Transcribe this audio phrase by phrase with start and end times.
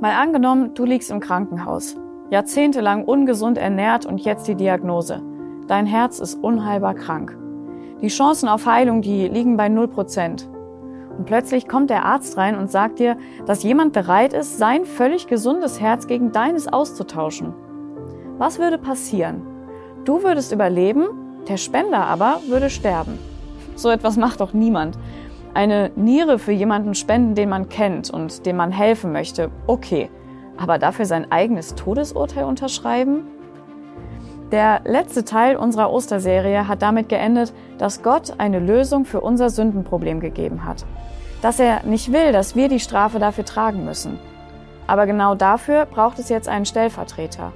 [0.00, 1.96] Mal angenommen, du liegst im Krankenhaus,
[2.30, 5.22] jahrzehntelang ungesund ernährt und jetzt die Diagnose.
[5.66, 7.36] Dein Herz ist unheilbar krank.
[8.00, 10.46] Die Chancen auf Heilung, die liegen bei 0%.
[11.16, 15.26] Und plötzlich kommt der Arzt rein und sagt dir, dass jemand bereit ist, sein völlig
[15.26, 17.52] gesundes Herz gegen deines auszutauschen.
[18.38, 19.42] Was würde passieren?
[20.04, 21.08] Du würdest überleben,
[21.48, 23.18] der Spender aber würde sterben.
[23.74, 24.96] So etwas macht doch niemand.
[25.58, 30.08] Eine Niere für jemanden spenden, den man kennt und dem man helfen möchte, okay.
[30.56, 33.26] Aber dafür sein eigenes Todesurteil unterschreiben?
[34.52, 40.20] Der letzte Teil unserer Osterserie hat damit geendet, dass Gott eine Lösung für unser Sündenproblem
[40.20, 40.86] gegeben hat.
[41.42, 44.20] Dass er nicht will, dass wir die Strafe dafür tragen müssen.
[44.86, 47.52] Aber genau dafür braucht es jetzt einen Stellvertreter.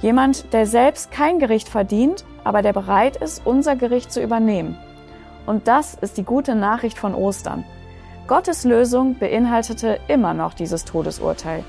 [0.00, 4.76] Jemand, der selbst kein Gericht verdient, aber der bereit ist, unser Gericht zu übernehmen.
[5.46, 7.64] Und das ist die gute Nachricht von Ostern.
[8.26, 11.64] Gottes Lösung beinhaltete immer noch dieses Todesurteil.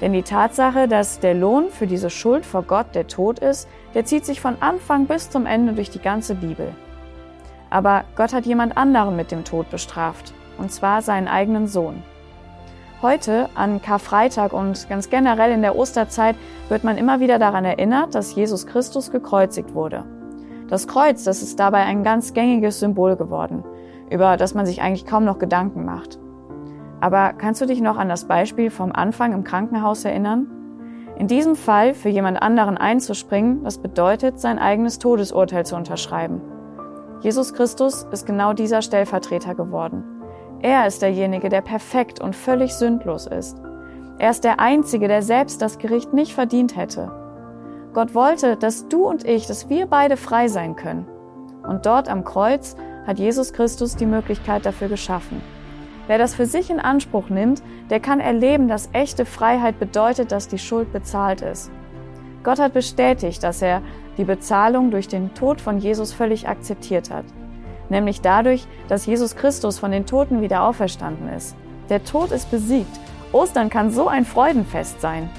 [0.00, 4.04] Denn die Tatsache, dass der Lohn für diese Schuld vor Gott der Tod ist, der
[4.04, 6.74] zieht sich von Anfang bis zum Ende durch die ganze Bibel.
[7.70, 12.02] Aber Gott hat jemand anderen mit dem Tod bestraft, und zwar seinen eigenen Sohn.
[13.02, 16.36] Heute, an Karfreitag und ganz generell in der Osterzeit,
[16.68, 20.04] wird man immer wieder daran erinnert, dass Jesus Christus gekreuzigt wurde.
[20.68, 23.62] Das Kreuz, das ist dabei ein ganz gängiges Symbol geworden,
[24.10, 26.18] über das man sich eigentlich kaum noch Gedanken macht.
[27.00, 30.48] Aber kannst du dich noch an das Beispiel vom Anfang im Krankenhaus erinnern?
[31.18, 36.40] In diesem Fall für jemand anderen einzuspringen, das bedeutet, sein eigenes Todesurteil zu unterschreiben.
[37.20, 40.04] Jesus Christus ist genau dieser Stellvertreter geworden.
[40.60, 43.56] Er ist derjenige, der perfekt und völlig sündlos ist.
[44.18, 47.25] Er ist der Einzige, der selbst das Gericht nicht verdient hätte.
[47.96, 51.06] Gott wollte, dass du und ich, dass wir beide frei sein können.
[51.66, 55.40] Und dort am Kreuz hat Jesus Christus die Möglichkeit dafür geschaffen.
[56.06, 60.46] Wer das für sich in Anspruch nimmt, der kann erleben, dass echte Freiheit bedeutet, dass
[60.46, 61.70] die Schuld bezahlt ist.
[62.42, 63.80] Gott hat bestätigt, dass er
[64.18, 67.24] die Bezahlung durch den Tod von Jesus völlig akzeptiert hat.
[67.88, 71.56] Nämlich dadurch, dass Jesus Christus von den Toten wieder auferstanden ist.
[71.88, 73.00] Der Tod ist besiegt.
[73.32, 75.30] Ostern kann so ein Freudenfest sein.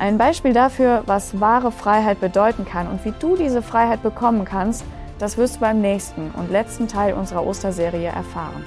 [0.00, 4.82] Ein Beispiel dafür, was wahre Freiheit bedeuten kann und wie du diese Freiheit bekommen kannst,
[5.18, 8.64] das wirst du beim nächsten und letzten Teil unserer Osterserie erfahren.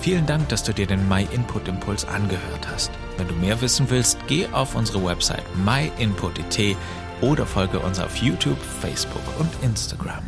[0.00, 2.90] Vielen Dank, dass du dir den My Input Impuls angehört hast.
[3.18, 6.76] Wenn du mehr wissen willst, geh auf unsere Website myinput.it
[7.20, 10.22] oder folge uns auf YouTube, Facebook und Instagram.